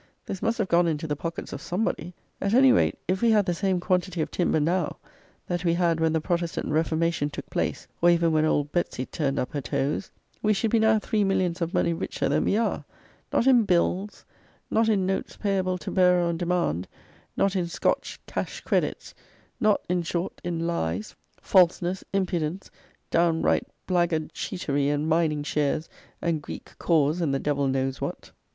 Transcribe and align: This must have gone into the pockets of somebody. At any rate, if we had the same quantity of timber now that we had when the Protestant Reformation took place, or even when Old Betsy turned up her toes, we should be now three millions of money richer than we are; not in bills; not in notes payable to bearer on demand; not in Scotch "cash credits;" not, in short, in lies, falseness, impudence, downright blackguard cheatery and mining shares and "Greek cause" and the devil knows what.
This 0.25 0.41
must 0.41 0.57
have 0.57 0.67
gone 0.67 0.87
into 0.87 1.05
the 1.05 1.15
pockets 1.15 1.53
of 1.53 1.61
somebody. 1.61 2.15
At 2.41 2.55
any 2.55 2.71
rate, 2.71 2.97
if 3.07 3.21
we 3.21 3.29
had 3.29 3.45
the 3.45 3.53
same 3.53 3.79
quantity 3.79 4.19
of 4.23 4.31
timber 4.31 4.59
now 4.59 4.97
that 5.45 5.63
we 5.63 5.75
had 5.75 5.99
when 5.99 6.11
the 6.11 6.19
Protestant 6.19 6.69
Reformation 6.69 7.29
took 7.29 7.47
place, 7.51 7.87
or 8.01 8.09
even 8.09 8.31
when 8.31 8.43
Old 8.43 8.71
Betsy 8.71 9.05
turned 9.05 9.37
up 9.37 9.51
her 9.53 9.61
toes, 9.61 10.09
we 10.41 10.53
should 10.53 10.71
be 10.71 10.79
now 10.79 10.97
three 10.97 11.23
millions 11.23 11.61
of 11.61 11.75
money 11.75 11.93
richer 11.93 12.27
than 12.29 12.45
we 12.45 12.57
are; 12.57 12.83
not 13.31 13.45
in 13.45 13.63
bills; 13.63 14.25
not 14.71 14.89
in 14.89 15.05
notes 15.05 15.37
payable 15.37 15.77
to 15.77 15.91
bearer 15.91 16.23
on 16.23 16.35
demand; 16.35 16.87
not 17.37 17.55
in 17.55 17.67
Scotch 17.67 18.19
"cash 18.25 18.61
credits;" 18.61 19.13
not, 19.59 19.81
in 19.87 20.01
short, 20.01 20.41
in 20.43 20.65
lies, 20.65 21.13
falseness, 21.39 22.03
impudence, 22.11 22.71
downright 23.11 23.67
blackguard 23.85 24.33
cheatery 24.33 24.89
and 24.89 25.07
mining 25.07 25.43
shares 25.43 25.87
and 26.23 26.41
"Greek 26.41 26.71
cause" 26.79 27.21
and 27.21 27.35
the 27.35 27.37
devil 27.39 27.67
knows 27.67 28.01
what. 28.01 28.31